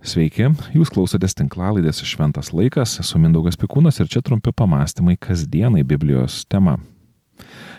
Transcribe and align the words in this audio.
Sveiki, 0.00 0.46
jūs 0.72 0.88
klausotės 0.88 1.34
tinklalaidės 1.36 1.98
Šventas 2.08 2.54
laikas, 2.56 2.94
esu 3.02 3.18
Mindaugas 3.20 3.58
Pikūnas 3.60 3.98
ir 4.00 4.08
čia 4.08 4.22
trumpi 4.24 4.48
pamastymai 4.56 5.18
kasdienai 5.20 5.82
Biblijos 5.84 6.46
tema. 6.48 6.78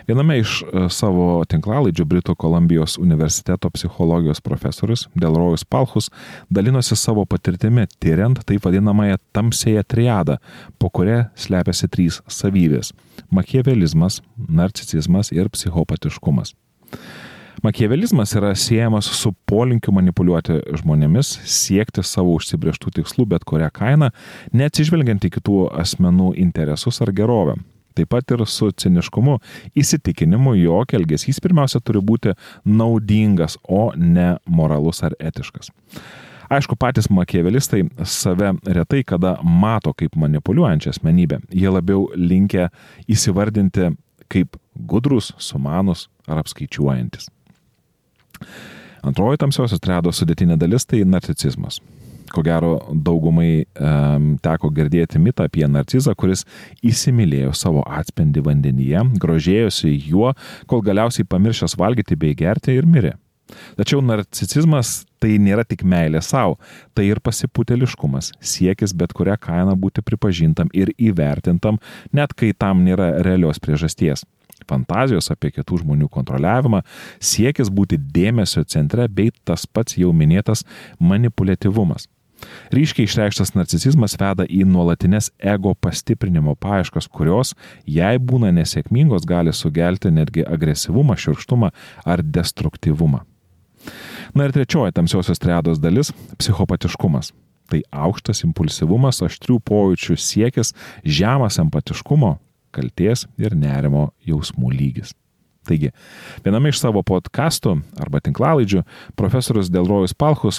Viename 0.06 0.36
iš 0.38 0.60
e, 0.62 0.84
savo 0.94 1.42
tinklalaidžių 1.50 2.06
Brito 2.06 2.36
Kolumbijos 2.38 2.94
universiteto 3.02 3.66
psichologijos 3.74 4.38
profesorius 4.38 5.08
Delrojus 5.18 5.66
Palchus 5.66 6.12
dalinosi 6.46 6.94
savo 6.98 7.26
patirtimi 7.26 7.88
tyriant 7.98 8.44
taip 8.46 8.62
vadinamąją 8.68 9.18
tamsėją 9.34 9.82
triadą, 9.82 10.38
po 10.78 10.94
kuria 10.94 11.24
slepiasi 11.34 11.90
trys 11.90 12.20
savybės- 12.30 12.94
makievelizmas, 13.36 14.22
narcisizmas 14.38 15.34
ir 15.34 15.50
psichopatiškumas. 15.50 16.54
Makievelizmas 17.60 18.32
yra 18.38 18.54
siejamas 18.56 19.06
su 19.12 19.32
polinkiu 19.46 19.92
manipuliuoti 19.94 20.56
žmonėmis, 20.80 21.34
siekti 21.44 22.02
savo 22.06 22.32
užsibrieštų 22.38 22.94
tikslų 22.96 23.26
bet 23.34 23.44
kurią 23.46 23.68
kainą, 23.74 24.08
neatsižvelgiant 24.56 25.28
į 25.28 25.30
kitų 25.36 25.58
asmenų 25.82 26.32
interesus 26.42 27.02
ar 27.04 27.12
gerovę. 27.14 27.58
Taip 27.92 28.08
pat 28.08 28.32
ir 28.32 28.46
su 28.48 28.70
ciniškumu, 28.72 29.36
įsitikinimu, 29.76 30.56
jog 30.62 30.94
elgesys 30.96 31.42
pirmiausia 31.44 31.82
turi 31.84 32.00
būti 32.00 32.32
naudingas, 32.64 33.58
o 33.68 33.90
ne 33.96 34.32
moralus 34.48 35.02
ar 35.04 35.16
etiškas. 35.20 35.68
Aišku, 36.52 36.76
patys 36.76 37.08
makievelistai 37.08 37.84
save 38.04 38.50
retai 38.64 39.04
kada 39.08 39.38
mato 39.44 39.92
kaip 39.96 40.16
manipuliuojančią 40.20 40.92
asmenybę. 40.92 41.38
Jie 41.52 41.70
labiau 41.72 42.08
linkia 42.16 42.68
įsivardinti 43.08 43.92
kaip 44.32 44.58
gudrus, 44.88 45.32
sumanus 45.40 46.08
ar 46.28 46.42
apskaičiuojantis. 46.42 47.30
Antroji 49.02 49.40
tamsiosios 49.42 49.82
triados 49.82 50.20
sudėtinė 50.20 50.56
dalis 50.60 50.86
tai 50.86 51.02
narcicizmas. 51.02 51.80
Ko 52.32 52.40
gero 52.46 52.76
daugumai 52.94 53.64
um, 53.76 54.28
teko 54.40 54.70
girdėti 54.72 55.20
mitą 55.20 55.48
apie 55.48 55.66
narcizą, 55.68 56.14
kuris 56.16 56.46
įsimylėjo 56.86 57.50
savo 57.58 57.82
atspindį 57.84 58.44
vandenyje, 58.46 59.02
grožėjosi 59.20 59.90
juo, 60.06 60.30
kol 60.70 60.84
galiausiai 60.86 61.28
pamiršęs 61.28 61.76
valgyti 61.80 62.16
bei 62.16 62.38
gerti 62.38 62.78
ir 62.78 62.88
mirė. 62.88 63.16
Tačiau 63.76 64.00
narcicizmas 64.00 65.02
tai 65.20 65.34
nėra 65.42 65.66
tik 65.68 65.82
meilė 65.84 66.22
savo, 66.24 66.56
tai 66.96 67.10
ir 67.10 67.20
pasiputeliškumas, 67.20 68.32
siekis 68.40 68.94
bet 68.96 69.12
kurią 69.16 69.36
kainą 69.42 69.74
būti 69.76 70.00
pripažintam 70.06 70.70
ir 70.72 70.94
įvertintam, 70.96 71.82
net 72.16 72.32
kai 72.38 72.54
tam 72.56 72.86
nėra 72.86 73.18
realios 73.26 73.60
priežasties 73.60 74.24
fantazijos 74.72 75.30
apie 75.34 75.52
kitų 75.52 75.82
žmonių 75.84 76.08
kontroliavimą, 76.12 76.82
siekis 77.20 77.70
būti 77.70 78.00
dėmesio 78.00 78.64
centre 78.64 79.06
bei 79.08 79.30
tas 79.44 79.68
pats 79.68 80.00
jau 80.00 80.10
minėtas 80.16 80.66
manipuliatyvumas. 80.98 82.08
Ryškiai 82.72 83.06
išreikštas 83.06 83.52
narcisizmas 83.54 84.16
veda 84.18 84.46
į 84.48 84.64
nuolatinės 84.68 85.30
ego 85.38 85.74
pastiprinimo 85.78 86.54
paieškas, 86.58 87.06
kurios, 87.06 87.54
jei 87.86 88.18
būna 88.18 88.52
nesėkmingos, 88.56 89.26
gali 89.28 89.54
sugelti 89.54 90.10
netgi 90.10 90.46
agresyvumą, 90.46 91.18
širštumą 91.18 91.70
ar 92.04 92.24
destruktyvumą. 92.24 93.22
Na 94.34 94.46
ir 94.46 94.54
trečioji 94.54 94.94
tamsiosios 94.96 95.42
triados 95.42 95.80
dalis- 95.82 96.12
psichopatiškumas. 96.40 97.32
Tai 97.70 97.80
aukštas 97.92 98.42
impulsyvumas, 98.44 99.22
aštrių 99.22 99.60
pojūčių 99.60 100.16
siekis, 100.18 100.74
žemas 101.04 101.58
empatiškumo, 101.58 102.38
kalties 102.74 103.26
ir 103.40 103.56
nerimo 103.56 104.10
jausmų 104.26 104.72
lygis. 104.74 105.12
Taigi, 105.68 105.92
viename 106.42 106.72
iš 106.72 106.80
savo 106.82 107.04
podkastų 107.06 107.76
arba 108.02 108.18
tinklalaidžių 108.24 108.82
profesorius 109.18 109.70
Delrojus 109.70 110.14
Palchus 110.18 110.58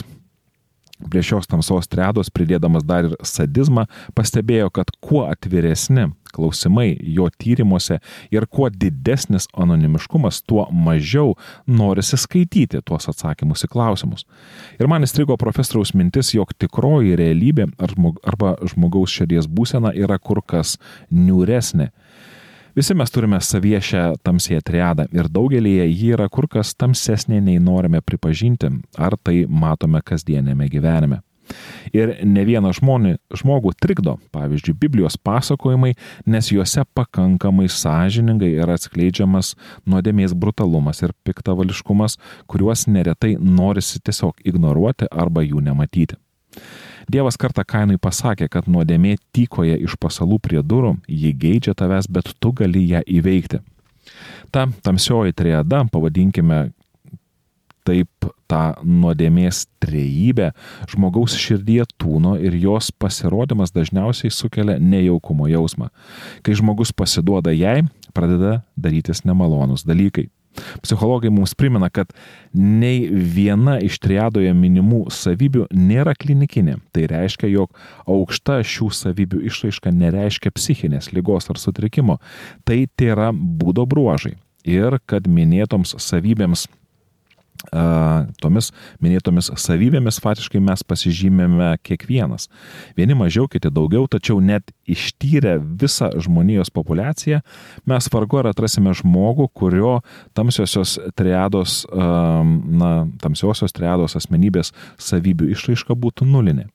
prie 1.12 1.24
šios 1.26 1.50
tamsos 1.52 1.90
triados 1.92 2.32
pridėdamas 2.32 2.86
dar 2.88 3.10
ir 3.10 3.18
sadizmą 3.28 3.88
pastebėjo, 4.16 4.70
kad 4.72 4.94
kuo 5.04 5.26
atviresni 5.28 6.08
klausimai 6.34 6.98
jo 7.16 7.30
tyrimuose 7.38 8.00
ir 8.34 8.48
kuo 8.50 8.70
didesnis 8.70 9.48
anonimiškumas, 9.54 10.42
tuo 10.48 10.68
mažiau 10.72 11.36
norisi 11.68 12.20
skaityti 12.20 12.84
tuos 12.86 13.10
atsakymus 13.12 13.66
į 13.68 13.72
klausimus. 13.74 14.28
Ir 14.80 14.90
man 14.92 15.06
įstrigo 15.06 15.38
profesoriaus 15.40 15.94
mintis, 15.98 16.34
jog 16.36 16.54
tikroji 16.58 17.18
realybė 17.20 17.70
arba 17.80 18.56
žmogaus 18.74 19.14
širdies 19.14 19.50
būsena 19.50 19.94
yra 19.96 20.20
kur 20.20 20.44
kas 20.46 20.78
niūresnė 21.12 21.92
Visi 22.76 22.96
mes 22.98 23.12
turime 23.14 23.38
savyje 23.38 23.80
šią 23.86 24.04
tamsėją 24.26 24.64
triadą 24.66 25.04
ir 25.14 25.28
daugelį 25.30 25.76
ji 25.84 26.08
yra 26.16 26.26
kur 26.34 26.48
kas 26.50 26.72
tamsesnė 26.74 27.38
nei 27.46 27.60
norime 27.62 28.02
pripažinti, 28.02 28.72
ar 28.98 29.14
tai 29.22 29.44
matome 29.46 30.02
kasdienėme 30.02 30.66
gyvenime. 30.74 31.20
Ir 31.94 32.16
ne 32.26 32.44
vieną 32.48 32.72
žmonį, 32.78 33.18
žmogų 33.38 33.74
trikdo, 33.82 34.16
pavyzdžiui, 34.34 34.76
Biblijos 34.80 35.18
pasakojimai, 35.22 35.94
nes 36.26 36.50
juose 36.52 36.86
pakankamai 36.96 37.68
sąžiningai 37.70 38.54
yra 38.64 38.78
atskleidžiamas 38.80 39.54
nuodėmės 39.90 40.34
brutalumas 40.38 41.04
ir 41.04 41.14
piktavališkumas, 41.28 42.18
kuriuos 42.50 42.88
neretai 42.88 43.36
norisi 43.38 44.02
tiesiog 44.02 44.42
ignoruoti 44.48 45.10
arba 45.12 45.46
jų 45.46 45.62
nematyti. 45.66 46.18
Dievas 47.12 47.36
kartą 47.38 47.66
kainui 47.68 48.00
pasakė, 48.00 48.48
kad 48.48 48.70
nuodėmė 48.72 49.18
tykoja 49.36 49.76
iš 49.76 49.98
pasalų 50.00 50.40
prie 50.44 50.62
durų, 50.64 50.96
ji 51.08 51.34
geidžia 51.36 51.76
tavęs, 51.76 52.08
bet 52.08 52.32
tu 52.40 52.54
gali 52.56 52.86
ją 52.88 53.04
įveikti. 53.04 53.60
Ta 54.54 54.68
tamsioji 54.86 55.36
triada, 55.36 55.84
pavadinkime 55.92 56.70
taip 57.88 58.30
tą 58.52 58.62
nuodėmės 58.84 59.66
trejybę, 59.84 60.52
žmogaus 60.92 61.38
širdyje 61.40 61.88
tūno 62.02 62.36
ir 62.42 62.56
jos 62.60 62.92
pasirodymas 62.92 63.74
dažniausiai 63.76 64.34
sukelia 64.34 64.78
nejaukumo 64.80 65.50
jausmą. 65.52 65.90
Kai 66.46 66.56
žmogus 66.60 66.94
pasiduoda 66.96 67.54
jai, 67.56 67.82
pradeda 68.14 68.62
darytis 68.78 69.26
nemalonus 69.28 69.86
dalykai. 69.88 70.30
Psichologai 70.82 71.32
mums 71.34 71.56
primena, 71.58 71.90
kad 71.90 72.12
nei 72.54 73.08
viena 73.10 73.80
iš 73.82 73.98
triadoje 74.04 74.52
minimų 74.54 75.08
savybių 75.14 75.66
nėra 75.74 76.14
klinikinė. 76.18 76.78
Tai 76.94 77.08
reiškia, 77.10 77.50
jog 77.50 77.74
aukšta 78.10 78.60
šių 78.68 78.92
savybių 78.94 79.42
išraiška 79.50 79.94
nereiškia 79.94 80.54
psichinės 80.54 81.10
lygos 81.16 81.50
ar 81.50 81.62
sutrikimo. 81.62 82.20
Tai 82.68 82.84
yra 83.02 83.32
būdo 83.34 83.88
bruožai. 83.90 84.36
Ir 84.64 85.00
kad 85.10 85.26
minėtoms 85.28 85.98
savybėms 86.00 86.68
tomis 87.72 88.72
minėtomis 89.04 89.52
savybėmis 89.60 90.20
faktiškai 90.24 90.62
mes 90.64 90.84
pasižymėme 90.84 91.70
kiekvienas. 91.86 92.50
Vieni 92.98 93.16
mažiau, 93.18 93.48
kiti 93.52 93.72
daugiau, 93.74 94.08
tačiau 94.12 94.42
net 94.44 94.74
ištyrę 94.90 95.58
visą 95.62 96.12
žmonijos 96.22 96.74
populaciją, 96.74 97.42
mes 97.90 98.10
vargu 98.14 98.42
ar 98.42 98.52
atrasime 98.52 98.94
žmogų, 98.98 99.50
kurio 99.56 99.98
tamsiosios 100.36 100.98
triados, 101.18 101.84
na, 101.90 102.94
tamsiosios 103.24 103.76
triados 103.76 104.18
asmenybės 104.20 104.74
savybių 105.02 105.54
išraiška 105.56 105.98
būtų 105.98 106.28
nulinė. 106.30 106.68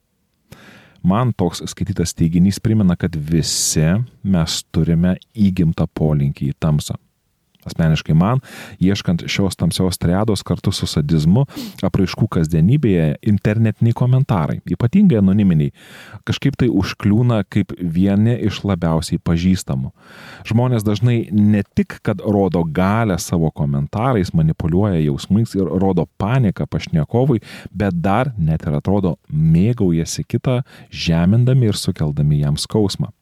Man 1.06 1.30
toks 1.38 1.62
skaitytas 1.70 2.10
teiginys 2.18 2.58
primena, 2.60 2.96
kad 2.98 3.14
visi 3.14 3.86
mes 4.26 4.62
turime 4.74 5.14
įgimtą 5.38 5.86
polinkį 5.94 6.50
į 6.50 6.56
tamsą. 6.58 6.98
Asmeniškai 7.68 8.16
man, 8.16 8.42
ieškant 8.82 9.26
šios 9.30 9.58
tamsios 9.58 10.00
triados 10.00 10.44
kartu 10.46 10.72
su 10.74 10.88
sadizmu, 10.88 11.44
apraiškų 11.84 12.28
kasdienybėje, 12.38 13.18
internetiniai 13.28 13.96
komentarai, 13.96 14.58
ypatingai 14.72 15.20
anoniminiai, 15.20 15.72
kažkaip 16.28 16.56
tai 16.58 16.70
užkliūna 16.72 17.42
kaip 17.52 17.74
vieni 17.78 18.36
iš 18.48 18.62
labiausiai 18.68 19.20
pažįstamų. 19.22 19.92
Žmonės 20.48 20.86
dažnai 20.86 21.18
ne 21.34 21.62
tik, 21.76 21.98
kad 22.06 22.22
rodo 22.24 22.64
galę 22.64 23.18
savo 23.22 23.50
komentarais, 23.54 24.32
manipuliuoja 24.36 25.02
jausmais 25.02 25.54
ir 25.58 25.68
rodo 25.68 26.08
paniką 26.20 26.66
pašnekovui, 26.70 27.42
bet 27.72 28.00
dar 28.02 28.32
net 28.38 28.66
ir 28.66 28.78
atrodo 28.78 29.16
mėgaujasi 29.28 30.26
kitą, 30.28 30.62
žemindami 30.90 31.70
ir 31.70 31.78
sukeldami 31.78 32.42
jam 32.42 32.58
skausmą. 32.60 33.12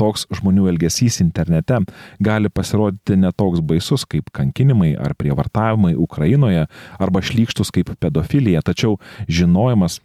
Toks 0.00 0.26
žmonių 0.34 0.68
elgesys 0.72 1.20
internete 1.24 1.80
gali 2.22 2.52
pasirodyti 2.52 3.18
netoks 3.20 3.62
baisus 3.64 4.06
kaip 4.08 4.30
kankinimai 4.34 4.94
ar 4.98 5.16
prievartavimai 5.18 5.94
Ukrainoje 5.96 6.66
arba 6.98 7.22
šlykštus 7.22 7.72
kaip 7.74 7.94
pedofilija, 8.00 8.62
tačiau 8.66 8.98
žinojimas 9.28 10.00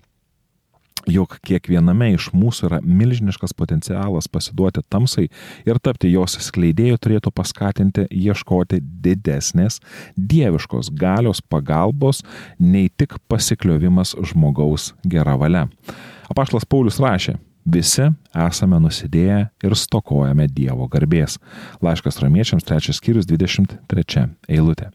jog 1.07 1.37
kiekviename 1.45 2.11
iš 2.15 2.29
mūsų 2.35 2.67
yra 2.69 2.79
milžiniškas 2.83 3.55
potencialas 3.57 4.27
pasiduoti 4.31 4.83
tamsai 4.91 5.27
ir 5.67 5.79
tapti 5.83 6.11
jos 6.11 6.37
skleidėjų 6.47 6.99
turėtų 7.03 7.33
paskatinti 7.35 8.07
ieškoti 8.11 8.81
didesnės 9.05 9.79
dieviškos 10.17 10.91
galios 10.99 11.41
pagalbos 11.41 12.23
nei 12.59 12.89
tik 12.89 13.17
pasikliovimas 13.31 14.15
žmogaus 14.31 14.93
gera 15.07 15.37
valia. 15.39 15.67
Apaštlas 16.27 16.67
Paulius 16.67 16.99
rašė, 16.99 17.37
Visi 17.67 18.05
esame 18.47 18.79
nusidėję 18.79 19.39
ir 19.67 19.75
stokojame 19.75 20.47
Dievo 20.47 20.87
garbės. 20.91 21.35
Laiškas 21.83 22.21
romiečiams 22.23 22.63
3 22.67 22.95
skyrius 22.95 23.27
23 23.27 24.29
eilutė. 24.47 24.87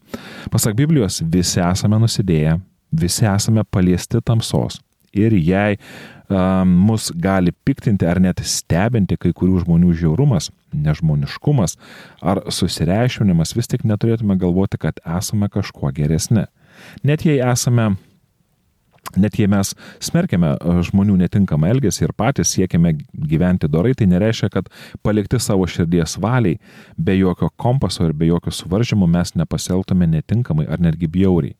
Pasak 0.49 0.73
Biblijos, 0.79 1.21
visi 1.21 1.61
esame 1.61 2.01
nusidėję, 2.01 2.57
visi 2.91 3.29
esame 3.29 3.63
paliesti 3.69 4.23
tamsos 4.25 4.81
ir 5.13 5.33
jei 5.37 5.77
um, 5.77 6.69
mus 6.89 7.11
gali 7.15 7.53
piktinti 7.65 8.07
ar 8.09 8.19
net 8.21 8.41
stebinti 8.47 9.17
kai 9.21 9.33
kurių 9.37 9.61
žmonių 9.63 9.93
žiaurumas, 9.99 10.49
nežmoniškumas 10.73 11.77
ar 12.21 12.41
susireiškinimas, 12.49 13.53
vis 13.57 13.69
tik 13.69 13.85
neturėtume 13.87 14.37
galvoti, 14.41 14.81
kad 14.81 14.97
esame 15.05 15.49
kažkuo 15.53 15.93
geresni. 15.93 16.47
Net 17.05 17.25
jei 17.27 17.37
esame 17.45 17.93
Net 19.19 19.35
jei 19.37 19.49
mes 19.51 19.73
smerkiame 20.01 20.53
e, 20.55 20.75
žmonių 20.87 21.17
netinkamą 21.19 21.69
elgesį 21.75 22.07
ir 22.07 22.13
patys 22.17 22.53
siekiame 22.55 22.95
gyventi 23.13 23.69
dorai, 23.69 23.93
tai 23.97 24.07
nereiškia, 24.09 24.49
kad 24.53 24.69
palikti 25.05 25.39
savo 25.43 25.67
širdies 25.69 26.15
valiai, 26.23 26.57
be 26.97 27.17
jokio 27.19 27.51
kompaso 27.59 28.07
ir 28.07 28.15
be 28.17 28.31
jokio 28.31 28.53
suvaržymų 28.55 29.09
mes 29.11 29.35
nepasieltume 29.37 30.07
netinkamai 30.15 30.65
ar 30.71 30.81
netgi 30.81 31.11
bjauriai. 31.11 31.53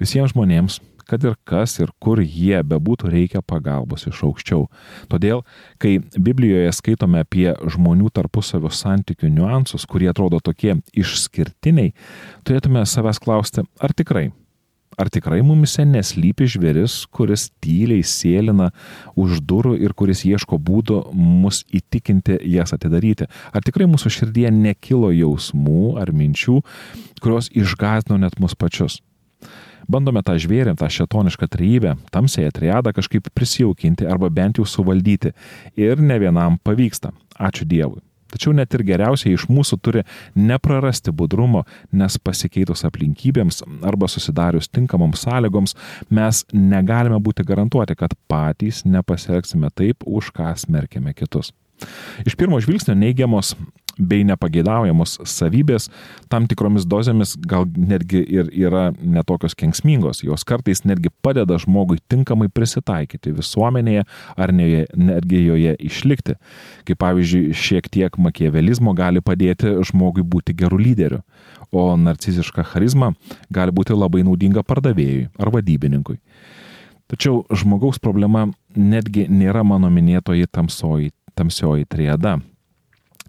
Visiems 0.00 0.34
žmonėms, 0.34 0.80
kad 1.10 1.24
ir 1.26 1.36
kas 1.46 1.76
ir 1.82 1.92
kur 2.02 2.20
jie 2.22 2.58
bebūtų, 2.66 3.10
reikia 3.10 3.42
pagalbos 3.42 4.06
iš 4.06 4.22
aukščiau. 4.26 4.66
Todėl, 5.10 5.42
kai 5.82 5.98
Biblijoje 6.14 6.70
skaitome 6.76 7.24
apie 7.24 7.48
žmonių 7.74 8.12
tarpusavio 8.14 8.70
santykių 8.70 9.30
niuansus, 9.34 9.86
kurie 9.90 10.10
atrodo 10.10 10.38
tokie 10.42 10.76
išskirtiniai, 10.94 11.94
turėtume 12.46 12.86
savęs 12.86 13.22
klausti, 13.22 13.66
ar 13.82 13.94
tikrai 13.96 14.30
Ar 14.98 15.06
tikrai 15.06 15.38
mumise 15.46 15.84
neslypi 15.86 16.48
žvėris, 16.50 17.04
kuris 17.14 17.46
tyliai 17.62 18.02
sėlina 18.02 18.70
už 19.14 19.38
durų 19.46 19.76
ir 19.78 19.94
kuris 19.94 20.24
ieško 20.26 20.58
būdų 20.58 20.98
mus 21.14 21.62
įtikinti 21.70 22.40
jas 22.50 22.74
atidaryti? 22.74 23.28
Ar 23.54 23.62
tikrai 23.62 23.86
mūsų 23.90 24.10
širdie 24.16 24.48
nekilo 24.50 25.12
jausmų 25.14 25.94
ar 26.02 26.10
minčių, 26.10 26.58
kurios 27.22 27.52
išgazdino 27.54 28.18
net 28.18 28.40
mus 28.42 28.58
pačius? 28.58 28.98
Bandome 29.90 30.22
tą 30.26 30.36
žvėrį, 30.42 30.74
tą 30.78 30.90
šetonišką 30.90 31.48
trybę, 31.50 31.96
tamsėje 32.14 32.50
triadą 32.58 32.92
kažkaip 32.94 33.30
prisijaukinti 33.34 34.06
arba 34.10 34.30
bent 34.30 34.58
jau 34.58 34.66
suvaldyti. 34.66 35.32
Ir 35.78 36.02
ne 36.02 36.18
vienam 36.22 36.58
pavyksta. 36.62 37.14
Ačiū 37.38 37.66
Dievui. 37.66 38.02
Tačiau 38.30 38.54
net 38.56 38.74
ir 38.76 38.84
geriausiai 38.86 39.34
iš 39.36 39.46
mūsų 39.50 39.80
turi 39.84 40.04
neprarasti 40.38 41.14
budrumo, 41.14 41.64
nes 41.92 42.18
pasikeitus 42.22 42.84
aplinkybėms 42.88 43.62
arba 43.86 44.08
susidarius 44.10 44.70
tinkamoms 44.70 45.24
sąlygoms 45.26 45.76
mes 46.10 46.44
negalime 46.52 47.18
būti 47.22 47.46
garantuoti, 47.46 47.96
kad 47.98 48.14
patys 48.30 48.84
nepasielgsime 48.86 49.72
taip, 49.74 50.06
už 50.06 50.32
ką 50.36 50.52
smerkėme 50.58 51.14
kitus. 51.16 51.52
Iš 52.28 52.36
pirmo 52.36 52.58
žvilgsnio 52.60 52.94
neigiamos 52.98 53.54
bei 53.98 54.24
nepageidaujamos 54.26 55.18
savybės 55.28 55.88
tam 56.32 56.46
tikromis 56.50 56.86
dozėmis 56.88 57.34
gal 57.48 57.66
netgi 57.74 58.20
ir 58.22 58.50
yra 58.54 58.90
netokios 59.00 59.56
kenksmingos. 59.58 60.22
Jos 60.24 60.44
kartais 60.48 60.84
netgi 60.88 61.12
padeda 61.22 61.58
žmogui 61.60 62.00
tinkamai 62.10 62.48
prisitaikyti 62.52 63.34
visuomenėje 63.36 64.06
ar 64.36 64.52
netgi 64.54 65.44
joje 65.44 65.74
išlikti. 65.90 66.36
Kaip 66.88 67.00
pavyzdžiui, 67.02 67.54
šiek 67.56 67.90
tiek 67.92 68.18
makievelizmo 68.20 68.94
gali 68.96 69.22
padėti 69.24 69.76
žmogui 69.90 70.24
būti 70.26 70.56
gerų 70.56 70.80
lyderiu, 70.80 71.22
o 71.72 71.94
narciziška 71.96 72.64
charizma 72.72 73.12
gali 73.52 73.74
būti 73.74 73.96
labai 73.96 74.24
naudinga 74.26 74.64
pardavėjui 74.66 75.28
ar 75.38 75.52
vadybininkui. 75.54 76.18
Tačiau 77.10 77.42
žmogaus 77.50 77.98
problema 77.98 78.46
netgi 78.76 79.26
nėra 79.26 79.64
mano 79.66 79.90
minėtoji 79.90 80.46
tamsoji, 80.46 81.10
tamsioji 81.34 81.88
triada 81.90 82.38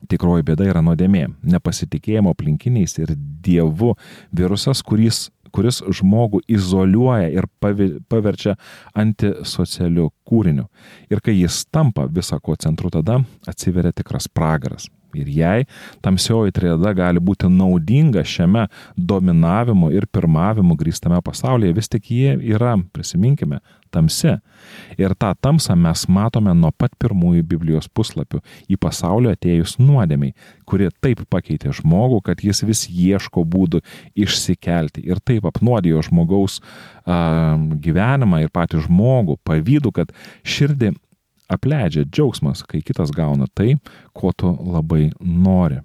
tikroji 0.09 0.45
bėda 0.48 0.68
yra 0.69 0.81
nuodėmė, 0.86 1.27
nepasitikėjimo 1.44 2.33
aplinkiniais 2.33 2.98
ir 3.01 3.13
Dievu 3.18 3.95
virusas, 4.36 4.83
kuris, 4.86 5.30
kuris 5.53 5.81
žmogų 6.00 6.44
izoliuoja 6.51 7.30
ir 7.33 7.50
paverčia 7.62 8.56
antisocialiu 8.94 10.12
kūriniu. 10.27 10.68
Ir 11.12 11.21
kai 11.25 11.36
jis 11.39 11.65
tampa 11.71 12.07
visako 12.07 12.56
centru, 12.56 12.94
tada 12.94 13.21
atsiveria 13.50 13.94
tikras 13.95 14.30
pragaras. 14.31 14.89
Ir 15.19 15.30
jei 15.31 15.68
tamsioji 16.06 16.54
triada 16.56 16.94
gali 16.98 17.22
būti 17.24 17.50
naudinga 17.52 18.24
šiame 18.28 18.68
dominavimu 18.96 19.92
ir 19.96 20.08
pirmavimu 20.12 20.78
grįstame 20.80 21.22
pasaulyje, 21.25 21.75
vis 21.78 21.92
tik 21.92 22.12
jie 22.12 22.38
yra, 22.54 22.78
prisiminkime, 22.94 23.62
tamsi. 23.92 24.38
Ir 25.00 25.16
tą 25.19 25.34
tamsą 25.36 25.75
mes 25.75 26.06
matome 26.08 26.54
nuo 26.56 26.72
pat 26.72 26.94
pirmųjų 27.02 27.44
Biblijos 27.48 27.90
puslapių 27.92 28.40
į 28.72 28.78
pasaulio 28.81 29.34
atėjus 29.36 29.78
nuodėmiai, 29.81 30.36
kuri 30.69 30.90
taip 31.04 31.24
pakeitė 31.31 31.74
žmogų, 31.81 32.22
kad 32.30 32.44
jis 32.46 32.64
vis 32.68 32.86
ieško 32.88 33.44
būdų 33.44 33.81
išsikelti 34.16 35.04
ir 35.10 35.19
taip 35.19 35.48
apnuodijo 35.50 36.04
žmogaus 36.07 36.62
a, 36.62 37.57
gyvenimą 37.57 38.44
ir 38.46 38.54
patį 38.54 38.86
žmogų, 38.88 39.40
pavydu, 39.48 39.94
kad 39.96 40.14
širdį 40.48 40.94
apleidžia 41.51 42.06
džiaugsmas, 42.07 42.63
kai 42.68 42.81
kitas 42.86 43.13
gauna 43.15 43.50
tai, 43.53 43.75
ko 44.18 44.31
tu 44.36 44.53
labai 44.71 45.12
nori. 45.19 45.81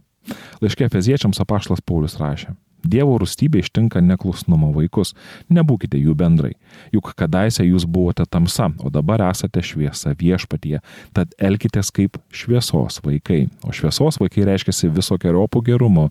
Laiškė 0.62 0.88
Feziečiams 0.90 1.42
apaštas 1.42 1.82
Paulius 1.86 2.16
rašė. 2.20 2.54
Dievo 2.86 3.16
rūstybė 3.18 3.64
ištinka 3.64 4.00
neklusnumo 4.04 4.68
vaikus, 4.74 5.14
nebūkite 5.50 5.98
jų 5.98 6.14
bendrai, 6.18 6.52
juk 6.94 7.10
kadaise 7.18 7.64
jūs 7.66 7.86
buvote 7.88 8.26
tamsa, 8.30 8.68
o 8.78 8.92
dabar 8.94 9.24
esate 9.26 9.62
šviesa 9.64 10.14
viešpatie, 10.18 10.78
tad 11.16 11.34
elkitės 11.38 11.90
kaip 11.94 12.20
šviesos 12.30 13.00
vaikai, 13.02 13.46
o 13.66 13.74
šviesos 13.74 14.20
vaikai 14.22 14.46
reiškia 14.46 14.92
visokiojopų 14.94 15.64
gerumu, 15.66 16.10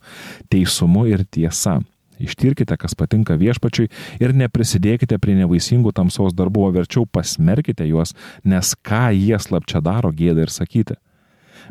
teisumu 0.52 1.06
ir 1.12 1.24
tiesa. 1.32 1.80
Ištirkite, 2.26 2.78
kas 2.82 2.98
patinka 2.98 3.38
viešpačiui 3.40 3.90
ir 4.24 4.36
neprisidėkite 4.38 5.20
prie 5.22 5.38
nevaisingų 5.40 5.94
tamsos 5.96 6.36
darbų, 6.38 6.68
o 6.68 6.76
verčiau 6.76 7.06
pasmerkite 7.06 7.88
juos, 7.90 8.16
nes 8.44 8.76
ką 8.86 9.10
jie 9.16 9.38
slapčia 9.42 9.84
daro 9.86 10.12
gėda 10.16 10.46
ir 10.46 10.54
sakyti. 10.54 10.98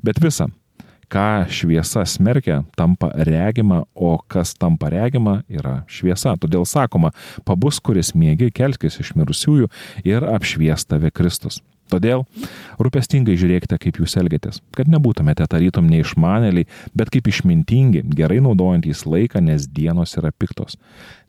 Bet 0.04 0.18
visa, 0.22 0.48
ką 1.12 1.44
šviesa 1.52 2.04
smerkia, 2.08 2.62
tampa 2.76 3.10
regima, 3.14 3.84
o 3.94 4.16
kas 4.18 4.54
tampa 4.58 4.90
regima, 4.92 5.42
yra 5.48 5.82
šviesa. 5.90 6.34
Todėl 6.40 6.66
sakoma, 6.68 7.12
pabus, 7.46 7.80
kuris 7.84 8.14
mėgi, 8.18 8.50
kelskis 8.54 9.00
iš 9.02 9.14
mirusiųjų 9.18 9.70
ir 10.06 10.26
apšvies 10.34 10.88
tave 10.88 11.12
Kristus. 11.14 11.60
Todėl 11.92 12.24
rūpestingai 12.80 13.36
žiūrėkite, 13.38 13.76
kaip 13.80 14.00
jūs 14.00 14.16
elgiatės, 14.20 14.62
kad 14.74 14.88
nebūtumėte 14.90 15.46
tarytum 15.50 15.86
neišmanėliai, 15.92 16.66
bet 16.96 17.12
kaip 17.12 17.28
išmintingi, 17.28 18.04
gerai 18.16 18.40
naudojantys 18.44 19.04
laiką, 19.08 19.42
nes 19.44 19.68
dienos 19.68 20.16
yra 20.20 20.32
piktos. 20.32 20.78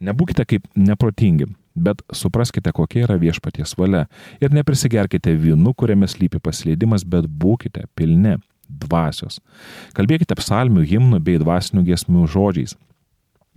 Nebūkite 0.06 0.48
kaip 0.48 0.66
neprotingi, 0.80 1.50
bet 1.76 2.02
supraskite, 2.16 2.72
kokia 2.76 3.04
yra 3.10 3.20
viešpaties 3.22 3.76
valia 3.80 4.06
ir 4.40 4.56
neprisigerkite 4.56 5.36
vynu, 5.44 5.76
kuriame 5.76 6.08
slypi 6.10 6.40
pasleidimas, 6.40 7.04
bet 7.04 7.28
būkite 7.28 7.86
pilni 8.00 8.38
dvasios. 8.66 9.42
Kalbėkite 9.98 10.38
psalmių, 10.40 10.88
himnų 10.88 11.22
bei 11.26 11.38
dvasinių 11.42 11.84
giesmių 11.92 12.26
žodžiais 12.32 12.80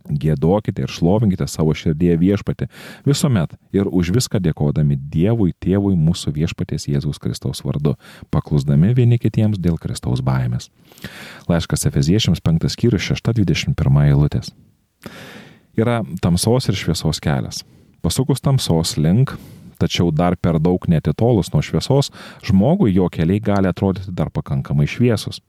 Gėdokite 0.09 0.85
ir 0.85 0.93
šlovinkite 0.93 1.47
savo 1.51 1.75
širdėje 1.77 2.17
viešpatį 2.21 2.69
visuomet 3.07 3.53
ir 3.77 3.89
už 3.91 4.13
viską 4.17 4.41
dėkodami 4.41 4.97
Dievui, 4.97 5.53
Tėvui, 5.61 5.95
mūsų 5.99 6.33
viešpatės 6.37 6.89
Jėzaus 6.89 7.21
Kristaus 7.21 7.61
vardu, 7.65 7.97
paklusdami 8.33 8.95
vieni 8.97 9.19
kitiems 9.21 9.61
dėl 9.61 9.77
Kristaus 9.81 10.23
baimės. 10.25 10.71
Laiškas 11.51 11.89
Efeziečiams 11.91 12.41
5 12.45 12.71
skyrius 12.73 13.11
6.21 13.13 14.01
eilutės. 14.07 14.55
Yra 15.79 16.01
tamsos 16.25 16.71
ir 16.71 16.79
šviesos 16.79 17.21
kelias. 17.23 17.63
Pasukus 18.03 18.41
tamsos 18.41 18.97
link, 18.97 19.35
tačiau 19.79 20.11
dar 20.15 20.35
per 20.41 20.59
daug 20.63 20.89
netitolus 20.91 21.53
nuo 21.53 21.63
šviesos, 21.63 22.11
žmogui 22.47 22.95
jo 22.97 23.07
keliai 23.13 23.43
gali 23.43 23.71
atrodyti 23.71 24.15
dar 24.15 24.33
pakankamai 24.35 24.89
šviesus 24.91 25.43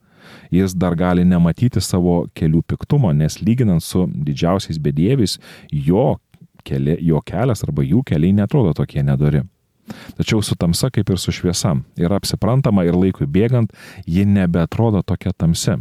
jis 0.51 0.75
dar 0.77 0.95
gali 0.95 1.25
nematyti 1.25 1.81
savo 1.81 2.23
kelių 2.35 2.63
piktumo, 2.67 3.11
nes 3.13 3.39
lyginant 3.41 3.83
su 3.83 4.05
didžiausiais 4.07 4.79
bedieviais, 4.81 5.37
jo, 5.71 6.17
keli, 6.63 6.97
jo 7.01 7.21
kelias 7.25 7.63
arba 7.67 7.85
jų 7.85 8.03
keliai 8.05 8.35
netrodo 8.41 8.73
tokie 8.77 9.03
nedori. 9.03 9.43
Tačiau 10.17 10.43
su 10.45 10.55
tamsa 10.59 10.91
kaip 10.93 11.09
ir 11.09 11.17
su 11.17 11.33
šviesa 11.33 11.73
yra 11.97 12.19
apsiprantama 12.19 12.85
ir 12.85 12.97
laikui 12.97 13.25
bėgant 13.25 13.73
ji 14.05 14.25
nebeatrodo 14.25 15.01
tokia 15.01 15.33
tamsi. 15.33 15.79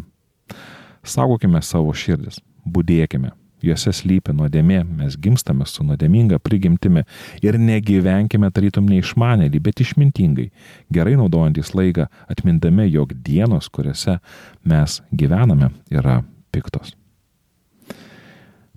Saugokime 1.05 1.61
savo 1.63 1.93
širdis, 1.95 2.41
būdėkime, 2.65 3.33
Juose 3.65 3.93
slypi 3.95 4.35
nuodėmė, 4.37 4.83
mes 5.01 5.17
gimstame 5.19 5.67
su 5.67 5.83
nuodėminga 5.87 6.39
prigimtimi 6.43 7.03
ir 7.43 7.59
negyvenkime 7.59 8.51
tarytum 8.55 8.87
neišmanėlį, 8.91 9.63
bet 9.65 9.83
išmintingai, 9.83 10.51
gerai 10.95 11.17
naudojantis 11.19 11.75
laiką, 11.75 12.07
atmindami, 12.31 12.87
jog 12.93 13.17
dienos, 13.27 13.71
kuriuose 13.73 14.21
mes 14.69 15.01
gyvename, 15.11 15.73
yra 15.91 16.21
piktos. 16.55 16.95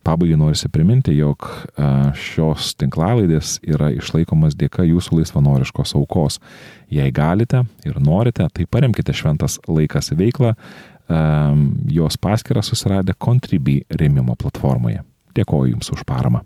Pabaigai 0.01 0.33
norisi 0.33 0.65
priminti, 0.73 1.13
jog 1.13 1.45
šios 2.17 2.71
tinklalaidės 2.81 3.59
yra 3.69 3.91
išlaikomas 3.93 4.55
dėka 4.57 4.81
jūsų 4.87 5.19
laisvanoriškos 5.19 5.93
aukos. 5.99 6.39
Jei 6.89 7.13
galite 7.13 7.61
ir 7.85 7.99
norite, 8.01 8.47
tai 8.49 8.65
paremkite 8.65 9.13
šventas 9.13 9.59
laikas 9.69 10.09
veiklą 10.17 10.55
jos 11.91 12.17
paskirą 12.17 12.63
susiradę 12.65 13.13
Contribui 13.17 13.81
rėmimo 13.89 14.35
platformoje. 14.39 15.03
Dėkoju 15.35 15.75
Jums 15.75 15.91
už 15.95 16.03
paramą. 16.07 16.43